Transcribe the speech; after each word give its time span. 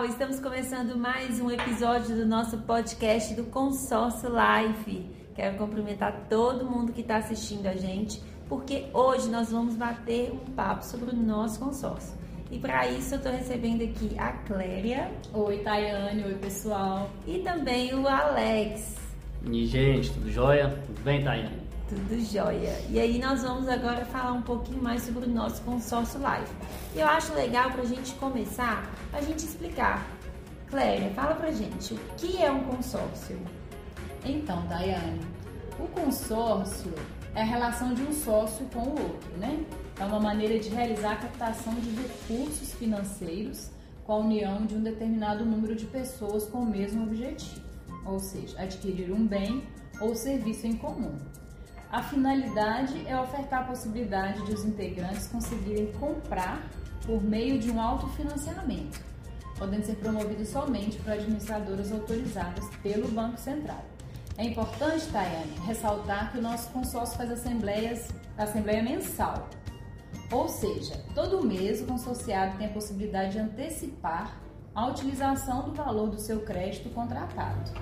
pessoal, 0.00 0.06
estamos 0.06 0.40
começando 0.40 0.96
mais 0.96 1.40
um 1.40 1.50
episódio 1.50 2.16
do 2.16 2.26
nosso 2.26 2.56
podcast 2.58 3.34
do 3.34 3.44
Consórcio 3.44 4.30
Life. 4.30 5.06
Quero 5.34 5.58
cumprimentar 5.58 6.26
todo 6.28 6.64
mundo 6.64 6.92
que 6.92 7.02
está 7.02 7.16
assistindo 7.16 7.66
a 7.66 7.74
gente, 7.74 8.22
porque 8.48 8.86
hoje 8.94 9.28
nós 9.28 9.50
vamos 9.50 9.74
bater 9.74 10.32
um 10.32 10.52
papo 10.54 10.84
sobre 10.84 11.10
o 11.10 11.16
nosso 11.16 11.60
consórcio. 11.60 12.16
E 12.50 12.58
para 12.58 12.86
isso 12.88 13.14
eu 13.14 13.18
estou 13.18 13.32
recebendo 13.32 13.82
aqui 13.82 14.16
a 14.18 14.32
Cléria. 14.32 15.10
Oi, 15.32 15.58
Tayane. 15.58 16.24
Oi, 16.24 16.34
pessoal. 16.34 17.10
E 17.26 17.38
também 17.40 17.94
o 17.94 18.08
Alex. 18.08 18.96
E 19.44 19.66
gente, 19.66 20.12
tudo 20.12 20.30
jóia? 20.30 20.68
Tudo 20.86 21.00
bem, 21.02 21.22
Tayane? 21.22 21.59
Tudo 21.90 22.20
jóia. 22.20 22.80
E 22.88 23.00
aí 23.00 23.18
nós 23.18 23.42
vamos 23.42 23.68
agora 23.68 24.04
falar 24.04 24.30
um 24.30 24.42
pouquinho 24.42 24.80
mais 24.80 25.02
sobre 25.02 25.24
o 25.24 25.28
nosso 25.28 25.60
consórcio 25.62 26.20
live. 26.20 26.48
Eu 26.94 27.04
acho 27.04 27.34
legal 27.34 27.68
para 27.72 27.82
a 27.82 27.84
gente 27.84 28.12
começar, 28.14 28.88
a 29.12 29.20
gente 29.20 29.44
explicar. 29.44 30.06
Cléria, 30.68 31.10
fala 31.10 31.34
pra 31.34 31.50
gente, 31.50 31.94
o 31.94 31.98
que 32.16 32.40
é 32.40 32.48
um 32.48 32.62
consórcio? 32.62 33.36
Então, 34.24 34.64
Daiane, 34.68 35.20
o 35.80 35.88
consórcio 35.88 36.92
é 37.34 37.40
a 37.42 37.44
relação 37.44 37.92
de 37.92 38.02
um 38.02 38.12
sócio 38.12 38.64
com 38.66 38.82
o 38.82 38.90
outro, 38.90 39.36
né? 39.38 39.58
É 39.98 40.04
uma 40.04 40.20
maneira 40.20 40.60
de 40.60 40.68
realizar 40.68 41.14
a 41.14 41.16
captação 41.16 41.74
de 41.74 41.90
recursos 41.90 42.72
financeiros 42.74 43.68
com 44.04 44.12
a 44.12 44.18
união 44.18 44.64
de 44.64 44.76
um 44.76 44.82
determinado 44.84 45.44
número 45.44 45.74
de 45.74 45.86
pessoas 45.86 46.46
com 46.46 46.58
o 46.58 46.66
mesmo 46.66 47.02
objetivo, 47.02 47.66
ou 48.06 48.20
seja, 48.20 48.60
adquirir 48.62 49.10
um 49.10 49.26
bem 49.26 49.64
ou 50.00 50.14
serviço 50.14 50.68
em 50.68 50.76
comum. 50.76 51.18
A 51.90 52.02
finalidade 52.02 53.04
é 53.08 53.20
ofertar 53.20 53.62
a 53.62 53.64
possibilidade 53.64 54.44
de 54.46 54.54
os 54.54 54.64
integrantes 54.64 55.26
conseguirem 55.26 55.90
comprar 55.92 56.62
por 57.04 57.20
meio 57.20 57.58
de 57.58 57.68
um 57.68 57.80
autofinanciamento, 57.80 59.00
podendo 59.58 59.84
ser 59.84 59.96
promovidos 59.96 60.48
somente 60.50 60.98
por 60.98 61.10
administradoras 61.12 61.90
autorizadas 61.90 62.64
pelo 62.80 63.08
Banco 63.08 63.38
Central. 63.38 63.84
É 64.38 64.44
importante, 64.44 65.04
Tayane, 65.08 65.58
ressaltar 65.66 66.30
que 66.30 66.38
o 66.38 66.42
nosso 66.42 66.70
consórcio 66.70 67.16
faz 67.16 67.32
assembleias, 67.32 68.08
assembleia 68.38 68.84
mensal. 68.84 69.48
Ou 70.30 70.48
seja, 70.48 70.94
todo 71.12 71.44
mês 71.44 71.82
o 71.82 71.86
consorciado 71.86 72.56
tem 72.56 72.68
a 72.68 72.70
possibilidade 72.70 73.32
de 73.32 73.40
antecipar 73.40 74.40
a 74.72 74.86
utilização 74.86 75.62
do 75.62 75.72
valor 75.72 76.08
do 76.08 76.20
seu 76.20 76.40
crédito 76.42 76.88
contratado. 76.90 77.72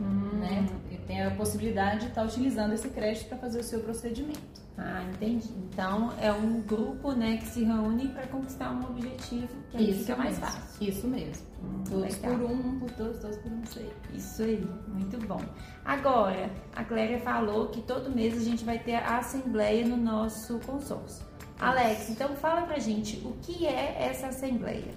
Hum. 0.00 0.38
Né? 0.40 0.66
Tem 1.06 1.22
a 1.22 1.30
possibilidade 1.32 2.00
de 2.00 2.06
estar 2.06 2.24
utilizando 2.24 2.72
esse 2.72 2.88
crédito 2.88 3.28
para 3.28 3.38
fazer 3.38 3.60
o 3.60 3.62
seu 3.62 3.80
procedimento. 3.80 4.64
Ah, 4.76 5.04
entendi. 5.12 5.50
Então 5.70 6.12
é 6.20 6.32
um 6.32 6.60
grupo 6.62 7.12
né, 7.12 7.36
que 7.36 7.46
se 7.46 7.62
reúne 7.62 8.08
para 8.08 8.26
conquistar 8.26 8.70
um 8.72 8.84
objetivo 8.84 9.48
que 9.70 9.76
aí 9.76 9.90
Isso 9.90 10.00
fica 10.00 10.16
mais 10.16 10.38
mesmo. 10.38 10.46
fácil. 10.46 10.88
Isso 10.88 11.06
mesmo. 11.06 11.46
Hum, 11.62 11.84
todos 11.88 12.20
legal. 12.20 12.38
por 12.38 12.50
um, 12.50 12.54
um 12.54 12.78
por 12.80 12.90
todos, 12.92 13.18
todos 13.18 13.36
por 13.36 13.52
um 13.52 13.64
sei. 13.66 13.90
Isso 14.12 14.42
aí, 14.42 14.66
muito 14.88 15.18
bom. 15.26 15.40
Agora, 15.84 16.50
a 16.74 16.82
Cléria 16.84 17.20
falou 17.20 17.68
que 17.68 17.82
todo 17.82 18.10
mês 18.10 18.36
a 18.36 18.40
gente 18.44 18.64
vai 18.64 18.78
ter 18.78 18.94
a 18.96 19.18
assembleia 19.18 19.86
no 19.86 19.96
nosso 19.96 20.58
consórcio. 20.60 21.24
Alex, 21.60 22.10
então 22.10 22.34
fala 22.34 22.62
pra 22.62 22.78
gente 22.78 23.16
o 23.24 23.32
que 23.42 23.66
é 23.66 24.08
essa 24.10 24.28
assembleia. 24.28 24.92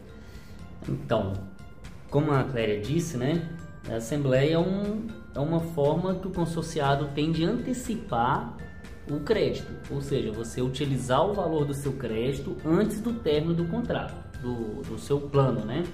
Então, 0.90 1.34
como 2.10 2.32
a 2.32 2.44
Cléria 2.46 2.82
disse, 2.82 3.18
né? 3.18 3.48
A 3.90 3.96
assembleia 3.96 4.56
é, 4.56 4.60
um, 4.60 5.08
é 5.34 5.40
uma 5.40 5.60
forma 5.60 6.16
que 6.16 6.28
o 6.28 6.32
consorciado 6.32 7.10
tem 7.16 7.32
de 7.32 7.46
antecipar 7.46 8.58
o 9.10 9.22
crédito, 9.22 9.72
ou 9.90 10.02
seja, 10.02 10.32
você 10.32 10.62
utilizar 10.62 11.26
o 11.26 11.34
valor 11.34 11.66
do 11.66 11.74
seu 11.74 11.94
crédito 11.94 12.58
antes 12.66 13.00
do 13.00 13.14
término 13.14 13.54
do 13.54 13.66
contrato, 13.66 14.14
do, 14.42 14.82
do 14.82 15.00
seu 15.00 15.22
plano, 15.22 15.64
né? 15.64 15.86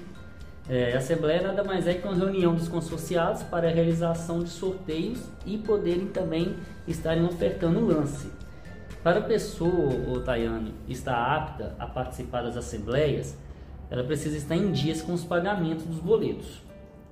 É, 0.68 0.94
a 0.94 0.98
Assembleia 0.98 1.42
nada 1.42 1.64
mais 1.64 1.88
é 1.88 1.94
que 1.94 2.08
uma 2.08 2.16
reunião 2.16 2.56
dos 2.56 2.70
consorciados 2.70 3.44
para 3.44 3.68
a 3.68 3.72
realização 3.72 4.42
de 4.42 4.50
sorteios 4.50 5.20
e 5.46 5.58
poderem 5.58 6.08
também 6.08 6.56
estarem 6.88 7.26
ofertando 7.26 7.80
o 7.80 7.86
lance. 7.86 8.32
Para 9.04 9.20
a 9.20 9.24
pessoa, 9.24 9.94
o 10.08 10.22
Tayane, 10.22 10.74
estar 10.88 11.14
apta 11.14 11.76
a 11.78 11.86
participar 11.86 12.44
das 12.44 12.56
assembleias, 12.56 13.38
ela 13.92 14.04
precisa 14.06 14.38
estar 14.38 14.56
em 14.56 14.72
dias 14.72 15.02
com 15.02 15.14
os 15.14 15.26
pagamentos 15.26 15.86
dos 15.86 16.00
boletos, 16.00 16.63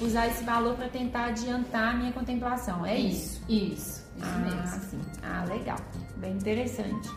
usar 0.00 0.28
esse 0.28 0.42
valor 0.42 0.74
para 0.74 0.88
tentar 0.88 1.26
adiantar 1.26 1.94
a 1.94 1.98
minha 1.98 2.12
contemplação, 2.12 2.86
é 2.86 2.96
isso? 2.98 3.42
Isso, 3.50 4.02
isso 4.16 4.22
ah, 4.22 4.38
mesmo. 4.38 4.80
sim. 4.90 5.00
Ah, 5.22 5.44
legal. 5.46 5.78
Bem 6.16 6.32
interessante. 6.32 7.10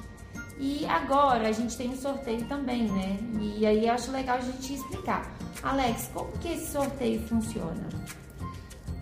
E 0.58 0.86
agora 0.86 1.48
a 1.48 1.52
gente 1.52 1.78
tem 1.78 1.92
o 1.92 1.98
sorteio 1.98 2.46
também, 2.46 2.90
né? 2.90 3.18
E 3.40 3.66
aí 3.66 3.90
acho 3.90 4.12
legal 4.12 4.38
a 4.38 4.42
gente 4.42 4.74
explicar. 4.74 5.34
Alex, 5.66 6.12
como 6.14 6.32
que 6.34 6.50
esse 6.50 6.72
sorteio 6.72 7.20
funciona? 7.22 7.90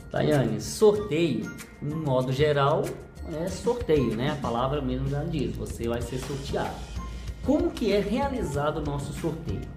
Tayane, 0.10 0.62
sorteio, 0.62 1.54
em 1.82 1.94
modo 1.94 2.32
geral, 2.32 2.84
é 3.34 3.50
sorteio, 3.50 4.16
né? 4.16 4.32
A 4.32 4.36
palavra 4.36 4.82
mesmo 4.82 5.10
já 5.10 5.26
diz, 5.26 5.54
você 5.58 5.90
vai 5.90 6.02
ser 6.02 6.20
sorteado. 6.20 6.74
Como 7.46 7.70
que 7.70 7.92
é 7.92 8.00
realizado 8.00 8.78
o 8.78 8.82
nosso 8.82 9.12
sorteio? 9.12 9.68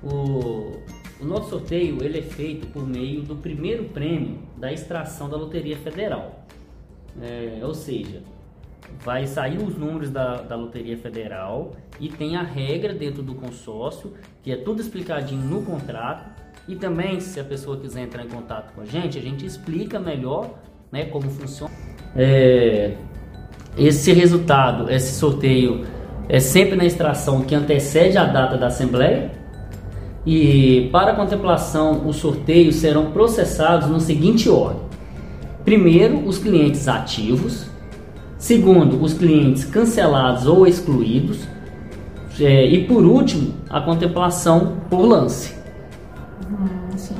O, 0.00 0.80
o 1.20 1.24
nosso 1.24 1.50
sorteio 1.50 2.00
ele 2.04 2.20
é 2.20 2.22
feito 2.22 2.68
por 2.68 2.86
meio 2.86 3.22
do 3.22 3.34
primeiro 3.34 3.86
prêmio 3.86 4.38
da 4.56 4.72
extração 4.72 5.28
da 5.28 5.36
Loteria 5.36 5.76
Federal. 5.78 6.46
É, 7.20 7.58
ou 7.64 7.74
seja, 7.74 8.22
vai 9.04 9.26
sair 9.26 9.58
os 9.58 9.76
números 9.76 10.10
da, 10.10 10.36
da 10.42 10.56
Loteria 10.56 10.96
Federal 10.96 11.72
e 12.00 12.08
tem 12.08 12.36
a 12.36 12.42
regra 12.42 12.92
dentro 12.92 13.22
do 13.22 13.34
consórcio, 13.34 14.12
que 14.42 14.52
é 14.52 14.56
tudo 14.56 14.80
explicadinho 14.80 15.42
no 15.42 15.62
contrato. 15.62 16.38
E 16.66 16.76
também, 16.76 17.18
se 17.20 17.40
a 17.40 17.44
pessoa 17.44 17.78
quiser 17.78 18.02
entrar 18.02 18.24
em 18.24 18.28
contato 18.28 18.74
com 18.74 18.82
a 18.82 18.84
gente, 18.84 19.18
a 19.18 19.22
gente 19.22 19.46
explica 19.46 19.98
melhor 19.98 20.58
né, 20.92 21.06
como 21.06 21.30
funciona. 21.30 21.72
É, 22.14 22.94
esse 23.76 24.12
resultado, 24.12 24.90
esse 24.90 25.18
sorteio, 25.18 25.86
é 26.28 26.40
sempre 26.40 26.76
na 26.76 26.84
extração 26.84 27.42
que 27.42 27.54
antecede 27.54 28.18
a 28.18 28.24
data 28.24 28.56
da 28.58 28.66
Assembleia. 28.66 29.30
E 30.26 30.90
para 30.92 31.14
contemplação, 31.14 32.06
os 32.06 32.16
sorteios 32.16 32.76
serão 32.76 33.12
processados 33.12 33.88
no 33.88 33.98
seguinte 33.98 34.48
ordem: 34.48 34.82
primeiro, 35.64 36.26
os 36.26 36.38
clientes 36.38 36.86
ativos, 36.86 37.66
segundo, 38.38 39.02
os 39.02 39.14
clientes 39.14 39.64
cancelados 39.64 40.46
ou 40.46 40.66
excluídos, 40.66 41.38
é, 42.40 42.66
e 42.66 42.84
por 42.84 43.04
último, 43.04 43.54
a 43.68 43.80
contemplação 43.80 44.74
por 44.88 45.02
lance. 45.02 45.52
Hum, 46.50 46.96
sim. 46.96 47.16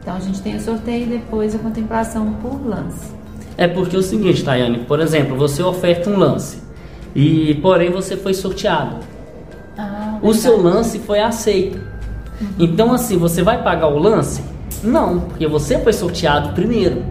Então 0.00 0.16
a 0.16 0.20
gente 0.20 0.40
tem 0.40 0.56
o 0.56 0.60
sorteio 0.60 1.02
e 1.02 1.06
depois 1.06 1.54
a 1.54 1.58
contemplação 1.58 2.32
por 2.40 2.66
lance. 2.66 3.12
É 3.58 3.68
porque 3.68 3.94
é 3.94 3.98
o 3.98 4.02
seguinte, 4.02 4.42
Tayane, 4.42 4.78
por 4.78 5.00
exemplo, 5.00 5.36
você 5.36 5.62
oferta 5.62 6.08
um 6.08 6.16
lance 6.16 6.62
e 7.14 7.56
porém 7.56 7.90
você 7.90 8.16
foi 8.16 8.32
sorteado. 8.32 8.96
Ah, 9.76 10.18
O 10.22 10.32
seu 10.32 10.60
lance 10.62 10.98
foi 11.00 11.20
aceito. 11.20 11.78
Então 12.58 12.92
assim, 12.92 13.18
você 13.18 13.42
vai 13.42 13.62
pagar 13.62 13.88
o 13.88 13.98
lance? 13.98 14.42
Não, 14.82 15.20
porque 15.20 15.46
você 15.46 15.78
foi 15.80 15.92
sorteado 15.92 16.54
primeiro. 16.54 17.02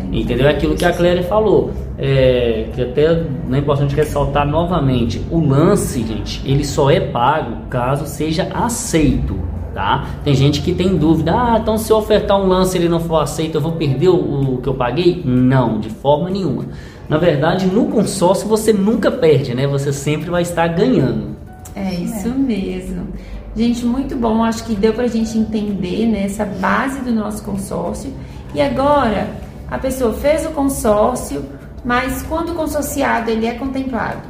Entendi. 0.00 0.22
Entendeu? 0.22 0.48
É 0.48 0.50
aquilo 0.50 0.74
que 0.74 0.84
a 0.84 0.92
Cléria 0.92 1.22
falou. 1.22 1.72
É, 2.04 2.66
que 2.74 2.82
até 2.82 3.12
é 3.52 3.58
importante 3.58 3.94
ressaltar 3.94 4.44
novamente. 4.44 5.24
O 5.30 5.38
lance, 5.38 6.02
gente, 6.02 6.42
ele 6.44 6.64
só 6.64 6.90
é 6.90 6.98
pago 6.98 7.68
caso 7.70 8.06
seja 8.06 8.48
aceito. 8.52 9.38
Tá? 9.72 10.04
Tem 10.22 10.34
gente 10.34 10.60
que 10.60 10.74
tem 10.74 10.96
dúvida, 10.98 11.32
ah, 11.32 11.58
então 11.58 11.78
se 11.78 11.90
eu 11.90 11.96
ofertar 11.96 12.38
um 12.38 12.46
lance 12.46 12.76
e 12.76 12.80
ele 12.80 12.90
não 12.90 13.00
for 13.00 13.22
aceito, 13.22 13.54
eu 13.54 13.60
vou 13.60 13.72
perder 13.72 14.08
o, 14.08 14.54
o 14.56 14.58
que 14.60 14.68
eu 14.68 14.74
paguei? 14.74 15.22
Não, 15.24 15.80
de 15.80 15.88
forma 15.88 16.28
nenhuma. 16.28 16.66
Na 17.08 17.16
verdade, 17.16 17.66
no 17.66 17.86
consórcio 17.86 18.46
você 18.48 18.72
nunca 18.72 19.10
perde, 19.10 19.54
né? 19.54 19.66
Você 19.66 19.92
sempre 19.92 20.28
vai 20.28 20.42
estar 20.42 20.66
ganhando. 20.68 21.36
É 21.74 21.94
isso 21.94 22.28
mesmo. 22.30 23.08
Gente, 23.54 23.84
muito 23.84 24.16
bom. 24.16 24.42
Acho 24.42 24.64
que 24.64 24.74
deu 24.74 24.92
pra 24.92 25.06
gente 25.06 25.36
entender 25.36 26.06
né, 26.06 26.24
essa 26.24 26.44
base 26.44 27.00
do 27.00 27.12
nosso 27.12 27.42
consórcio. 27.42 28.12
E 28.54 28.60
agora, 28.60 29.28
a 29.70 29.78
pessoa 29.78 30.12
fez 30.12 30.44
o 30.46 30.50
consórcio, 30.50 31.44
mas 31.84 32.22
quando 32.22 32.52
o 32.52 32.54
consorciado 32.54 33.30
ele 33.30 33.46
é 33.46 33.54
contemplado, 33.54 34.20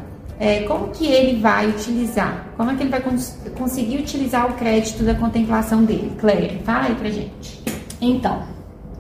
é, 0.41 0.61
como 0.63 0.89
que 0.89 1.07
ele 1.07 1.41
vai 1.41 1.69
utilizar? 1.69 2.47
Como 2.57 2.71
é 2.71 2.75
que 2.75 2.83
ele 2.83 2.91
vai 2.91 3.01
cons- 3.01 3.39
conseguir 3.57 3.99
utilizar 3.99 4.51
o 4.51 4.55
crédito 4.55 5.05
da 5.05 5.15
contemplação 5.15 5.85
dele? 5.85 6.13
Cléia, 6.19 6.59
fala 6.65 6.87
aí 6.87 6.95
pra 6.95 7.11
gente. 7.11 7.63
Então, 8.01 8.43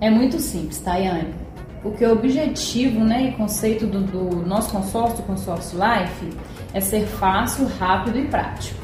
é 0.01 0.09
muito 0.11 0.39
simples, 0.39 0.79
Tayane. 0.79 1.35
Porque 1.83 2.05
o 2.05 2.13
objetivo 2.13 3.01
né, 3.01 3.29
e 3.31 3.33
conceito 3.33 3.87
do, 3.87 4.01
do 4.03 4.47
nosso 4.47 4.71
consórcio, 4.71 5.17
do 5.17 5.23
consórcio 5.25 5.77
Life, 5.79 6.29
é 6.73 6.81
ser 6.81 7.07
fácil, 7.07 7.67
rápido 7.81 8.19
e 8.21 8.27
prático. 8.29 8.81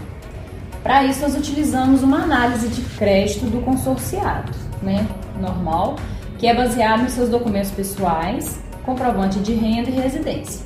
Para 0.83 1.05
isso, 1.05 1.21
nós 1.23 1.37
utilizamos 1.37 2.03
uma 2.03 2.23
análise 2.23 2.67
de 2.69 2.81
crédito 2.97 3.47
do 3.47 3.61
consorciado, 3.63 4.51
né, 4.83 5.07
normal, 5.41 5.95
que 6.39 6.47
é 6.49 6.55
baseado 6.55 7.03
nos 7.03 7.13
seus 7.13 7.29
documentos 7.29 7.71
pessoais, 7.71 8.61
comprovante 8.89 9.39
de 9.41 9.53
renda 9.53 9.91
e 9.91 9.93
residência. 9.93 10.65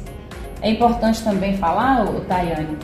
É 0.60 0.70
importante 0.70 1.24
também 1.24 1.56
falar, 1.56 2.06
Tayane, 2.28 2.78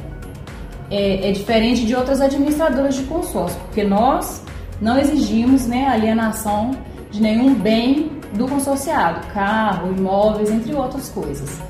é, 0.90 1.28
é 1.28 1.32
diferente 1.32 1.86
de 1.86 1.94
outras 1.94 2.20
administradoras 2.20 2.96
de 2.96 3.04
consórcio, 3.04 3.56
porque 3.60 3.84
nós 3.84 4.42
não 4.80 4.98
exigimos 4.98 5.64
né, 5.64 5.86
alienação 5.86 6.72
de 7.08 7.22
nenhum 7.22 7.54
bem 7.54 8.10
do 8.32 8.48
consorciado, 8.48 9.28
carro, 9.28 9.94
imóveis, 9.96 10.50
entre 10.50 10.74
outras 10.74 11.08
coisas. 11.08 11.60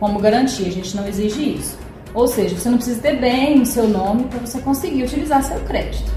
Como 0.00 0.18
garantia, 0.18 0.66
a 0.66 0.72
gente 0.72 0.96
não 0.96 1.06
exige 1.06 1.54
isso. 1.58 1.78
Ou 2.12 2.26
seja, 2.26 2.56
você 2.56 2.68
não 2.68 2.76
precisa 2.76 3.00
ter 3.00 3.20
bem 3.20 3.60
no 3.60 3.66
seu 3.66 3.88
nome 3.88 4.24
para 4.24 4.40
você 4.40 4.60
conseguir 4.60 5.04
utilizar 5.04 5.44
seu 5.44 5.60
crédito. 5.60 6.10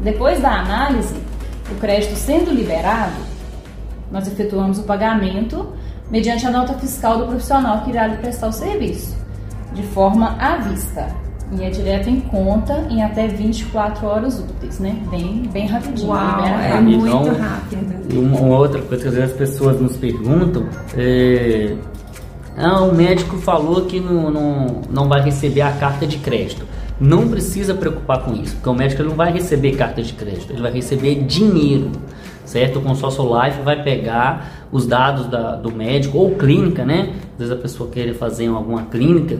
Depois 0.00 0.40
da 0.40 0.60
análise, 0.60 1.14
o 1.70 1.74
crédito 1.74 2.16
sendo 2.16 2.50
liberado, 2.50 3.14
nós 4.10 4.26
efetuamos 4.26 4.78
o 4.78 4.84
pagamento 4.84 5.76
mediante 6.10 6.46
a 6.46 6.50
nota 6.50 6.74
fiscal 6.74 7.18
do 7.18 7.26
profissional 7.26 7.82
que 7.82 7.90
irá 7.90 8.06
lhe 8.06 8.16
prestar 8.16 8.48
o 8.48 8.52
serviço, 8.52 9.16
de 9.74 9.82
forma 9.82 10.36
à 10.38 10.56
vista. 10.58 11.08
E 11.52 11.62
é 11.62 11.70
direto 11.70 12.10
em 12.10 12.20
conta 12.20 12.86
em 12.90 13.04
até 13.04 13.28
24 13.28 14.04
horas 14.04 14.40
úteis, 14.40 14.80
né? 14.80 14.96
Bem, 15.10 15.48
bem 15.52 15.66
rapidinho. 15.66 16.08
Uau, 16.08 16.36
libera 16.36 16.48
é 16.48 16.72
rápido. 16.72 17.06
Então, 17.06 17.20
muito 17.20 17.40
rápido. 17.40 18.14
E 18.14 18.18
uma, 18.18 18.40
uma 18.40 18.58
outra 18.58 18.82
coisa 18.82 19.02
que 19.04 19.08
às 19.08 19.14
vezes 19.14 19.30
as 19.30 19.36
pessoas 19.36 19.80
nos 19.80 19.96
perguntam 19.96 20.66
é. 20.96 21.76
Ah, 22.56 22.80
o 22.80 22.94
médico 22.94 23.36
falou 23.36 23.84
que 23.84 24.00
não, 24.00 24.30
não, 24.30 24.82
não 24.90 25.08
vai 25.08 25.20
receber 25.20 25.60
a 25.60 25.72
carta 25.72 26.06
de 26.06 26.18
crédito. 26.18 26.66
Não 27.00 27.28
precisa 27.28 27.74
preocupar 27.74 28.22
com 28.24 28.32
isso, 28.34 28.54
porque 28.54 28.68
o 28.68 28.74
médico 28.74 29.02
não 29.02 29.14
vai 29.14 29.30
receber 29.32 29.72
carta 29.76 30.02
de 30.02 30.12
crédito, 30.14 30.52
ele 30.52 30.62
vai 30.62 30.72
receber 30.72 31.16
dinheiro, 31.24 31.90
certo? 32.44 32.78
O 32.78 32.82
consórcio 32.82 33.22
Life 33.42 33.60
vai 33.62 33.82
pegar 33.82 34.66
os 34.72 34.86
dados 34.86 35.26
da- 35.26 35.56
do 35.56 35.70
médico 35.70 36.16
ou 36.18 36.30
clínica, 36.36 36.84
né? 36.84 37.12
Às 37.34 37.38
vezes 37.38 37.52
a 37.52 37.56
pessoa 37.56 37.90
quer 37.90 38.14
fazer 38.14 38.44
em 38.44 38.48
alguma 38.48 38.84
clínica, 38.84 39.38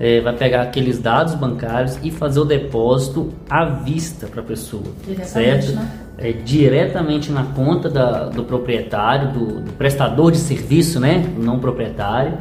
é, 0.00 0.20
vai 0.22 0.32
pegar 0.34 0.62
aqueles 0.62 0.98
dados 0.98 1.34
bancários 1.34 1.98
e 2.02 2.10
fazer 2.10 2.40
o 2.40 2.44
depósito 2.44 3.30
à 3.50 3.64
vista 3.66 4.26
para 4.26 4.40
a 4.40 4.44
pessoa, 4.44 4.82
Diretamente, 5.06 5.26
certo? 5.66 5.72
né? 5.76 5.90
é, 6.16 6.32
diretamente 6.32 7.30
na 7.30 7.42
conta 7.44 7.90
da- 7.90 8.28
do 8.28 8.44
proprietário, 8.44 9.32
do, 9.32 9.60
do 9.60 9.72
prestador 9.72 10.30
de 10.32 10.38
serviço, 10.38 10.98
né? 10.98 11.24
Não 11.38 11.58
proprietário. 11.58 12.38